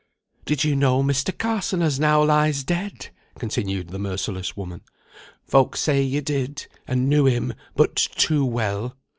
"Did 0.45 0.63
you 0.63 0.75
know 0.75 1.03
Mr. 1.03 1.31
Carson 1.37 1.83
as 1.83 1.99
now 1.99 2.23
lies 2.23 2.63
dead?" 2.63 3.09
continued 3.37 3.89
the 3.89 3.99
merciless 3.99 4.57
woman. 4.57 4.81
"Folk 5.45 5.77
say 5.77 6.01
you 6.01 6.21
did, 6.21 6.65
and 6.87 7.07
knew 7.07 7.27
him 7.27 7.53
but 7.75 7.95
too 7.95 8.43
well. 8.43 8.97